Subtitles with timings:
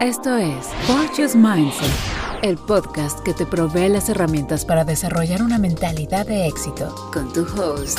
[0.00, 1.90] Esto es Fortune's Mindset,
[2.44, 6.94] el podcast que te provee las herramientas para desarrollar una mentalidad de éxito.
[7.12, 7.98] Con tu host,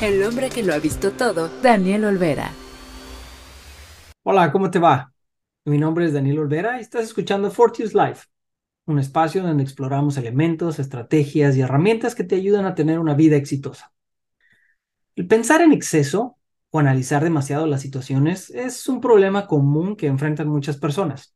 [0.00, 2.52] el hombre que lo ha visto todo, Daniel Olvera.
[4.22, 5.12] Hola, ¿cómo te va?
[5.64, 8.28] Mi nombre es Daniel Olvera y estás escuchando Fortune's Life,
[8.86, 13.34] un espacio donde exploramos elementos, estrategias y herramientas que te ayudan a tener una vida
[13.34, 13.92] exitosa.
[15.16, 16.38] El pensar en exceso
[16.70, 21.34] o analizar demasiado las situaciones es un problema común que enfrentan muchas personas.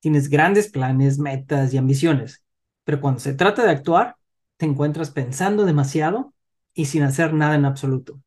[0.00, 2.42] Tienes grandes planes, metas y ambiciones,
[2.84, 4.16] pero cuando se trata de actuar,
[4.56, 6.34] te encuentras pensando demasiado
[6.74, 8.20] y sin hacer nada en absoluto.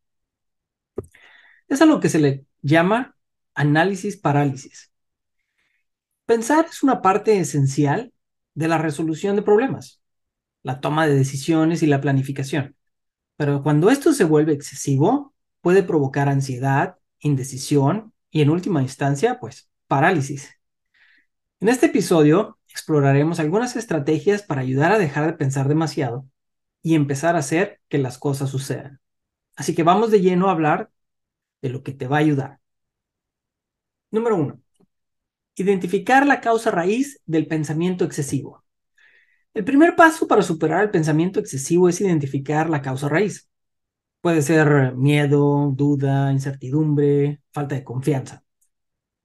[1.67, 3.15] Es a lo que se le llama
[3.55, 4.91] análisis parálisis.
[6.25, 8.13] Pensar es una parte esencial
[8.53, 10.01] de la resolución de problemas,
[10.61, 12.75] la toma de decisiones y la planificación.
[13.35, 19.69] Pero cuando esto se vuelve excesivo, puede provocar ansiedad, indecisión y en última instancia, pues,
[19.87, 20.49] parálisis.
[21.59, 26.27] En este episodio exploraremos algunas estrategias para ayudar a dejar de pensar demasiado
[26.81, 28.99] y empezar a hacer que las cosas sucedan.
[29.55, 30.91] Así que vamos de lleno a hablar
[31.61, 32.59] de lo que te va a ayudar.
[34.11, 34.61] Número uno,
[35.55, 38.63] identificar la causa raíz del pensamiento excesivo.
[39.53, 43.49] El primer paso para superar el pensamiento excesivo es identificar la causa raíz.
[44.21, 48.43] Puede ser miedo, duda, incertidumbre, falta de confianza.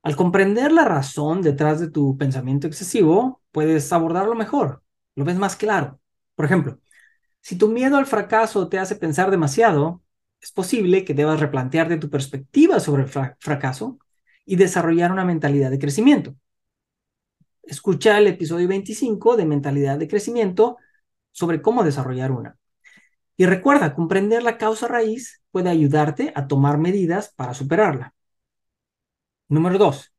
[0.09, 4.83] Al comprender la razón detrás de tu pensamiento excesivo, puedes abordarlo mejor,
[5.15, 6.01] lo ves más claro.
[6.35, 6.81] Por ejemplo,
[7.43, 10.03] si tu miedo al fracaso te hace pensar demasiado,
[10.41, 13.99] es posible que debas replantearte tu perspectiva sobre el fracaso
[14.47, 16.35] y desarrollar una mentalidad de crecimiento.
[17.65, 20.79] Escucha el episodio 25 de Mentalidad de Crecimiento
[21.33, 22.57] sobre cómo desarrollar una.
[23.37, 28.15] Y recuerda, comprender la causa raíz puede ayudarte a tomar medidas para superarla.
[29.49, 30.13] Número dos,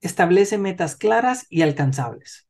[0.00, 2.48] establece metas claras y alcanzables.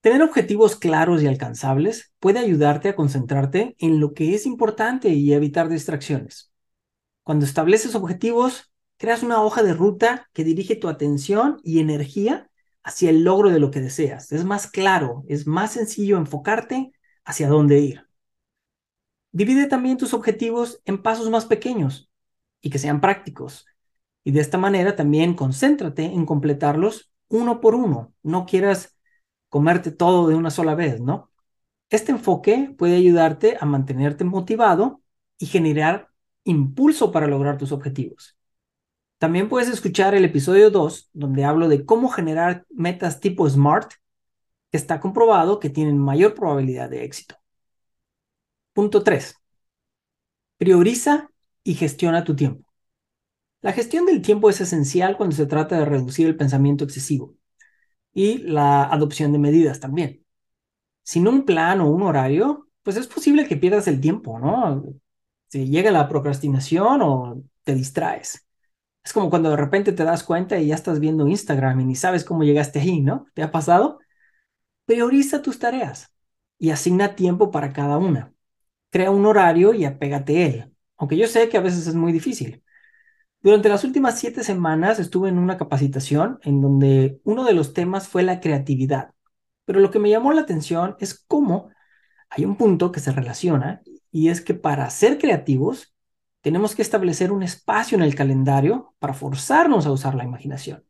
[0.00, 5.32] Tener objetivos claros y alcanzables puede ayudarte a concentrarte en lo que es importante y
[5.32, 6.52] evitar distracciones.
[7.22, 12.50] Cuando estableces objetivos, creas una hoja de ruta que dirige tu atención y energía
[12.82, 14.32] hacia el logro de lo que deseas.
[14.32, 16.92] Es más claro, es más sencillo enfocarte
[17.24, 18.06] hacia dónde ir.
[19.30, 22.10] Divide también tus objetivos en pasos más pequeños
[22.60, 23.66] y que sean prácticos
[24.26, 28.12] y de esta manera también concéntrate en completarlos uno por uno.
[28.24, 28.98] No quieras
[29.48, 31.30] comerte todo de una sola vez, ¿no?
[31.90, 35.00] Este enfoque puede ayudarte a mantenerte motivado
[35.38, 36.08] y generar
[36.42, 38.36] impulso para lograr tus objetivos.
[39.18, 43.92] También puedes escuchar el episodio 2, donde hablo de cómo generar metas tipo SMART,
[44.72, 47.36] que está comprobado que tienen mayor probabilidad de éxito.
[48.72, 49.36] Punto 3.
[50.58, 51.30] Prioriza
[51.62, 52.65] y gestiona tu tiempo.
[53.62, 57.34] La gestión del tiempo es esencial cuando se trata de reducir el pensamiento excesivo
[58.14, 60.24] y la adopción de medidas también.
[61.04, 64.84] Sin un plan o un horario, pues es posible que pierdas el tiempo, ¿no?
[65.48, 68.46] Si llega la procrastinación o te distraes.
[69.04, 71.96] Es como cuando de repente te das cuenta y ya estás viendo Instagram y ni
[71.96, 73.26] sabes cómo llegaste ahí, ¿no?
[73.34, 74.00] ¿Te ha pasado?
[74.86, 76.12] Prioriza tus tareas
[76.58, 78.34] y asigna tiempo para cada una.
[78.90, 82.12] Crea un horario y apégate a él, aunque yo sé que a veces es muy
[82.12, 82.64] difícil.
[83.46, 88.08] Durante las últimas siete semanas estuve en una capacitación en donde uno de los temas
[88.08, 89.12] fue la creatividad.
[89.64, 91.70] Pero lo que me llamó la atención es cómo
[92.28, 95.94] hay un punto que se relaciona y es que para ser creativos
[96.40, 100.84] tenemos que establecer un espacio en el calendario para forzarnos a usar la imaginación.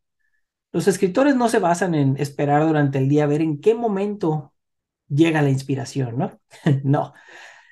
[0.71, 4.55] Los escritores no se basan en esperar durante el día a ver en qué momento
[5.07, 6.39] llega la inspiración, ¿no?
[6.83, 7.13] no,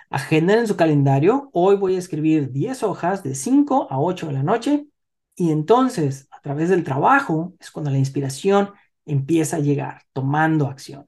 [0.10, 4.34] Agenden en su calendario, hoy voy a escribir 10 hojas de 5 a 8 de
[4.34, 4.88] la noche
[5.36, 8.72] y entonces a través del trabajo es cuando la inspiración
[9.06, 11.08] empieza a llegar, tomando acción.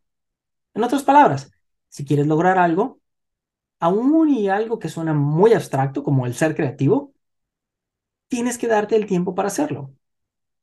[0.74, 1.52] En otras palabras,
[1.90, 3.00] si quieres lograr algo,
[3.80, 7.14] aún y algo que suena muy abstracto como el ser creativo,
[8.28, 9.94] tienes que darte el tiempo para hacerlo.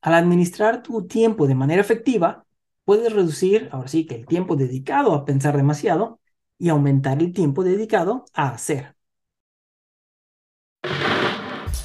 [0.01, 2.45] Al administrar tu tiempo de manera efectiva,
[2.83, 6.19] puedes reducir, ahora sí, que el tiempo dedicado a pensar demasiado
[6.57, 8.95] y aumentar el tiempo dedicado a hacer.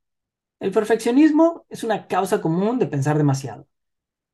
[0.61, 3.69] El perfeccionismo es una causa común de pensar demasiado.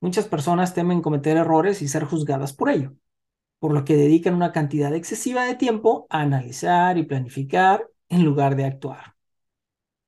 [0.00, 2.94] Muchas personas temen cometer errores y ser juzgadas por ello,
[3.60, 8.56] por lo que dedican una cantidad excesiva de tiempo a analizar y planificar en lugar
[8.56, 9.16] de actuar.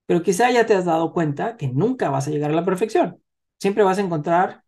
[0.07, 3.23] Pero quizá ya te has dado cuenta que nunca vas a llegar a la perfección.
[3.61, 4.65] Siempre vas a encontrar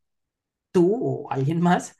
[0.72, 1.97] tú o alguien más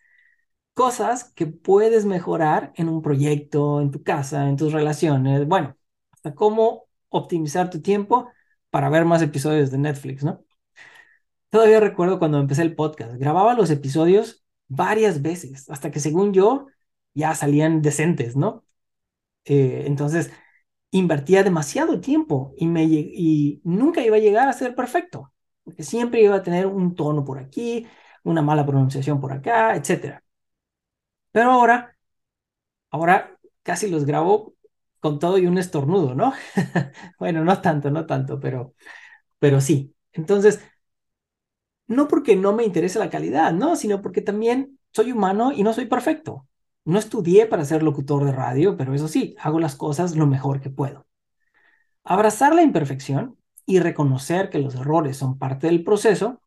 [0.79, 5.77] cosas que puedes mejorar en un proyecto, en tu casa, en tus relaciones, bueno,
[6.13, 8.31] hasta cómo optimizar tu tiempo
[8.71, 10.45] para ver más episodios de Netflix, ¿no?
[11.51, 16.67] Todavía recuerdo cuando empecé el podcast, grababa los episodios varias veces, hasta que según yo
[17.15, 18.65] ya salían decentes, ¿no?
[19.47, 20.33] Eh, entonces,
[20.93, 25.33] invertía demasiado tiempo y, y nunca iba a llegar a ser perfecto,
[25.65, 27.87] porque siempre iba a tener un tono por aquí,
[28.25, 30.25] una mala pronunciación por acá, etc.
[31.33, 31.97] Pero ahora,
[32.91, 34.55] ahora casi los grabo
[35.01, 36.33] con todo y un estornudo, ¿no?
[37.19, 38.75] bueno, no tanto, no tanto, pero,
[39.41, 39.95] pero sí.
[40.13, 40.61] Entonces,
[41.87, 43.77] no porque no me interese la calidad, ¿no?
[43.77, 46.47] Sino porque también soy humano y no soy perfecto.
[46.85, 50.61] No estudié para ser locutor de radio, pero eso sí, hago las cosas lo mejor
[50.61, 51.07] que puedo.
[52.05, 56.43] Abrazar la imperfección y reconocer que los errores son parte del proceso,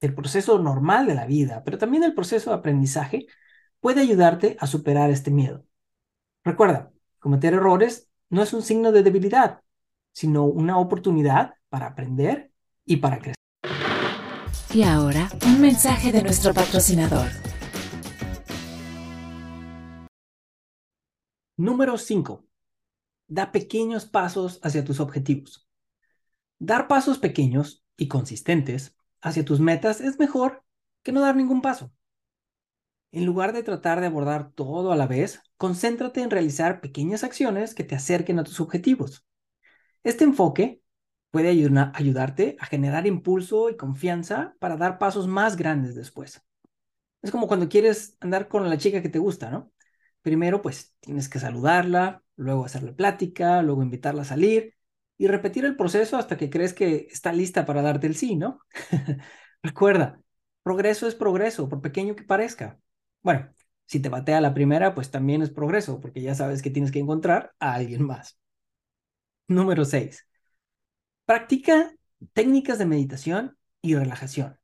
[0.00, 3.26] el proceso normal de la vida, pero también el proceso de aprendizaje,
[3.80, 5.64] puede ayudarte a superar este miedo.
[6.44, 9.62] Recuerda, cometer errores no es un signo de debilidad,
[10.12, 12.52] sino una oportunidad para aprender
[12.84, 13.34] y para crecer.
[14.74, 17.28] Y ahora, un mensaje de nuestro patrocinador.
[21.56, 22.44] Número 5.
[23.26, 25.68] Da pequeños pasos hacia tus objetivos.
[26.58, 30.64] Dar pasos pequeños y consistentes hacia tus metas es mejor
[31.02, 31.92] que no dar ningún paso.
[33.10, 37.74] En lugar de tratar de abordar todo a la vez, concéntrate en realizar pequeñas acciones
[37.74, 39.24] que te acerquen a tus objetivos.
[40.04, 40.82] Este enfoque
[41.30, 46.42] puede ayudarte a generar impulso y confianza para dar pasos más grandes después.
[47.22, 49.72] Es como cuando quieres andar con la chica que te gusta, ¿no?
[50.22, 54.74] Primero, pues tienes que saludarla, luego hacerle plática, luego invitarla a salir
[55.16, 58.60] y repetir el proceso hasta que crees que está lista para darte el sí, ¿no?
[59.62, 60.20] Recuerda,
[60.62, 62.78] progreso es progreso, por pequeño que parezca.
[63.28, 63.46] Bueno,
[63.84, 66.98] si te batea la primera, pues también es progreso, porque ya sabes que tienes que
[66.98, 68.38] encontrar a alguien más.
[69.48, 70.26] Número 6.
[71.26, 71.92] Practica
[72.32, 74.58] técnicas de meditación y relajación.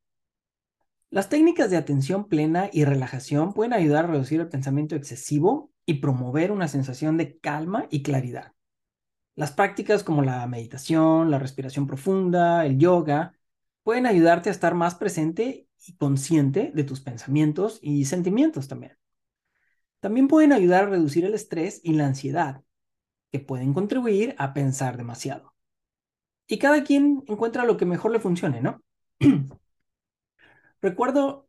[1.10, 6.00] Las técnicas de atención plena y relajación pueden ayudar a reducir el pensamiento excesivo y
[6.00, 8.52] promover una sensación de calma y claridad.
[9.34, 13.34] Las prácticas como la meditación, la respiración profunda, el yoga,
[13.82, 18.96] pueden ayudarte a estar más presente y consciente de tus pensamientos y sentimientos también.
[20.00, 22.62] También pueden ayudar a reducir el estrés y la ansiedad,
[23.32, 25.54] que pueden contribuir a pensar demasiado.
[26.46, 28.82] Y cada quien encuentra lo que mejor le funcione, ¿no?
[30.82, 31.48] Recuerdo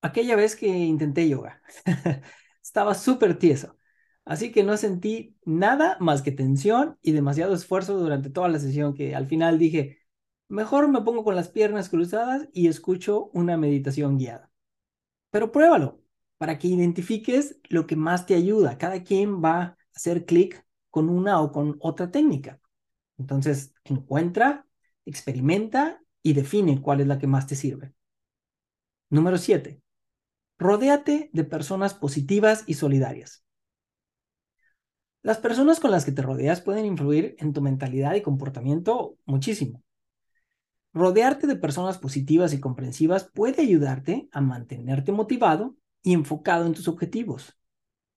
[0.00, 1.62] aquella vez que intenté yoga.
[2.62, 3.76] Estaba súper tieso,
[4.24, 8.94] así que no sentí nada más que tensión y demasiado esfuerzo durante toda la sesión
[8.94, 10.01] que al final dije,
[10.52, 14.50] mejor me pongo con las piernas cruzadas y escucho una meditación guiada.
[15.30, 16.02] Pero pruébalo
[16.36, 18.76] para que identifiques lo que más te ayuda.
[18.76, 22.60] Cada quien va a hacer clic con una o con otra técnica.
[23.18, 24.66] Entonces, encuentra,
[25.06, 27.94] experimenta y define cuál es la que más te sirve.
[29.08, 29.80] Número 7.
[30.58, 33.42] Rodéate de personas positivas y solidarias.
[35.22, 39.82] Las personas con las que te rodeas pueden influir en tu mentalidad y comportamiento muchísimo.
[40.92, 46.88] Rodearte de personas positivas y comprensivas puede ayudarte a mantenerte motivado y enfocado en tus
[46.88, 47.58] objetivos.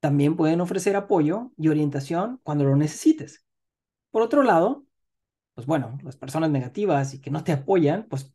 [0.01, 3.46] También pueden ofrecer apoyo y orientación cuando lo necesites.
[4.12, 4.86] Por otro lado,
[5.53, 8.34] pues bueno, las personas negativas y que no te apoyan, pues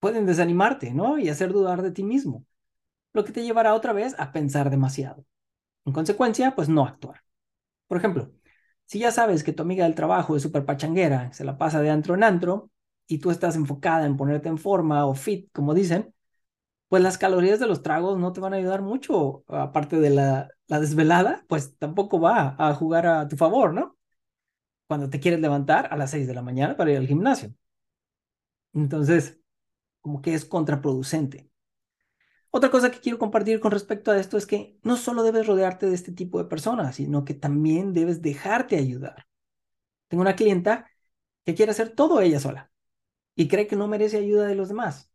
[0.00, 1.18] pueden desanimarte, ¿no?
[1.18, 2.44] Y hacer dudar de ti mismo,
[3.12, 5.24] lo que te llevará otra vez a pensar demasiado.
[5.84, 7.22] En consecuencia, pues no actuar.
[7.86, 8.32] Por ejemplo,
[8.86, 11.90] si ya sabes que tu amiga del trabajo es súper pachanguera, se la pasa de
[11.90, 12.71] antro en antro,
[13.06, 16.14] y tú estás enfocada en ponerte en forma o fit, como dicen,
[16.88, 20.48] pues las calorías de los tragos no te van a ayudar mucho, aparte de la,
[20.68, 23.96] la desvelada, pues tampoco va a jugar a tu favor, ¿no?
[24.88, 27.54] Cuando te quieres levantar a las 6 de la mañana para ir al gimnasio.
[28.74, 29.38] Entonces,
[30.02, 31.50] como que es contraproducente.
[32.50, 35.86] Otra cosa que quiero compartir con respecto a esto es que no solo debes rodearte
[35.86, 39.26] de este tipo de personas, sino que también debes dejarte ayudar.
[40.08, 40.90] Tengo una clienta
[41.46, 42.71] que quiere hacer todo ella sola
[43.34, 45.10] y cree que no merece ayuda de los demás.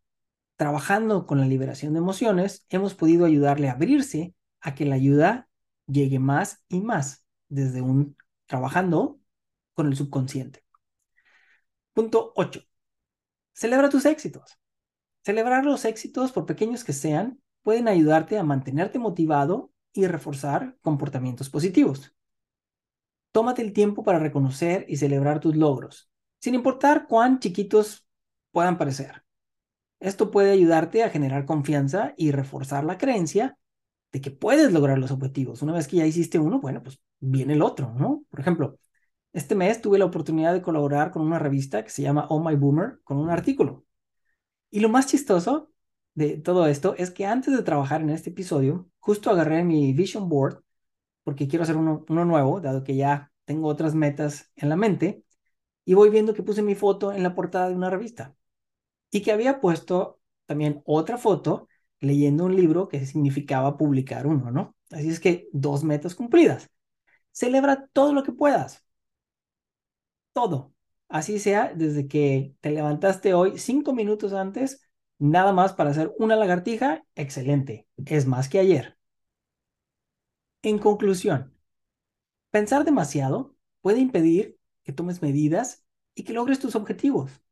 [0.56, 5.48] Trabajando con la liberación de emociones, hemos podido ayudarle a abrirse a que la ayuda
[5.86, 9.20] llegue más y más desde un trabajando
[9.74, 10.64] con el subconsciente.
[11.92, 12.62] Punto 8.
[13.52, 14.58] Celebra tus éxitos.
[15.22, 21.50] Celebrar los éxitos, por pequeños que sean, pueden ayudarte a mantenerte motivado y reforzar comportamientos
[21.50, 22.14] positivos.
[23.32, 26.10] Tómate el tiempo para reconocer y celebrar tus logros,
[26.40, 28.07] sin importar cuán chiquitos
[28.52, 29.24] puedan parecer.
[30.00, 33.58] Esto puede ayudarte a generar confianza y reforzar la creencia
[34.12, 35.62] de que puedes lograr los objetivos.
[35.62, 38.24] Una vez que ya hiciste uno, bueno, pues viene el otro, ¿no?
[38.30, 38.78] Por ejemplo,
[39.32, 42.56] este mes tuve la oportunidad de colaborar con una revista que se llama Oh My
[42.56, 43.84] Boomer con un artículo.
[44.70, 45.70] Y lo más chistoso
[46.14, 50.28] de todo esto es que antes de trabajar en este episodio, justo agarré mi vision
[50.28, 50.62] board
[51.24, 55.24] porque quiero hacer uno, uno nuevo, dado que ya tengo otras metas en la mente,
[55.88, 58.36] y voy viendo que puse mi foto en la portada de una revista
[59.10, 61.66] y que había puesto también otra foto
[62.00, 64.76] leyendo un libro que significaba publicar uno, ¿no?
[64.90, 66.68] Así es que dos metas cumplidas.
[67.32, 68.84] Celebra todo lo que puedas.
[70.34, 70.74] Todo.
[71.08, 74.82] Así sea desde que te levantaste hoy cinco minutos antes,
[75.18, 77.86] nada más para hacer una lagartija, excelente.
[78.04, 78.98] Es más que ayer.
[80.62, 81.54] En conclusión,
[82.50, 84.57] pensar demasiado puede impedir
[84.88, 87.42] que tomes medidas y que logres tus objetivos.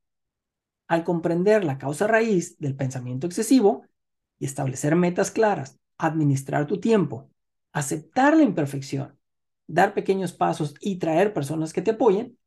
[0.89, 3.85] Al comprender la causa raíz del pensamiento excesivo
[4.39, 7.29] y establecer metas claras, administrar tu tiempo,
[7.73, 9.19] aceptar la imperfección,
[9.67, 12.39] dar pequeños pasos y traer personas que te apoyen,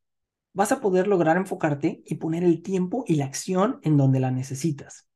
[0.53, 4.31] vas a poder lograr enfocarte y poner el tiempo y la acción en donde la
[4.31, 5.07] necesitas.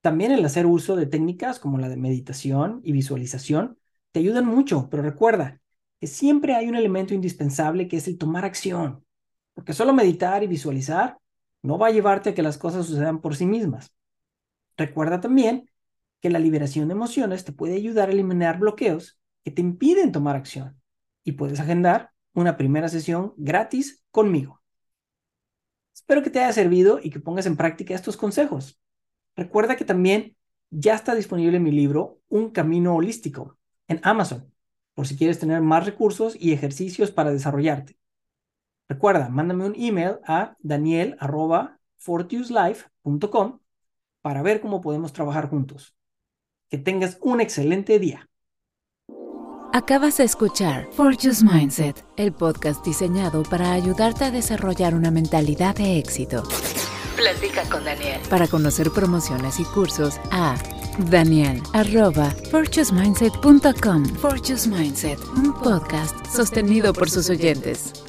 [0.00, 3.80] También el hacer uso de técnicas como la de meditación y visualización
[4.12, 5.60] te ayudan mucho, pero recuerda
[6.00, 9.04] que siempre hay un elemento indispensable que es el tomar acción,
[9.54, 11.18] porque solo meditar y visualizar
[11.62, 13.92] no va a llevarte a que las cosas sucedan por sí mismas.
[14.76, 15.70] Recuerda también
[16.20, 20.36] que la liberación de emociones te puede ayudar a eliminar bloqueos que te impiden tomar
[20.36, 20.80] acción
[21.24, 24.62] y puedes agendar una primera sesión gratis conmigo.
[25.94, 28.78] Espero que te haya servido y que pongas en práctica estos consejos.
[29.34, 30.36] Recuerda que también
[30.70, 34.52] ya está disponible mi libro Un Camino Holístico en Amazon,
[34.96, 37.98] por si quieres tener más recursos y ejercicios para desarrollarte.
[38.88, 43.58] Recuerda, mándame un email a daniel.fortiuslife.com
[44.22, 45.94] para ver cómo podemos trabajar juntos.
[46.70, 48.30] Que tengas un excelente día.
[49.74, 55.98] Acabas de escuchar Fortune's Mindset, el podcast diseñado para ayudarte a desarrollar una mentalidad de
[55.98, 56.42] éxito.
[57.16, 58.22] Platica con Daniel.
[58.30, 60.54] Para conocer promociones y cursos a
[60.98, 62.34] Daniel arroba
[64.66, 68.05] Mindset, un podcast sostenido por sus oyentes.